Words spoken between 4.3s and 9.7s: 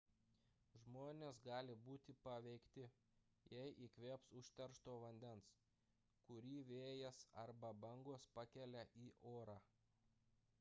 užteršto vandens kurį vėjas arba bangos pakelia į orą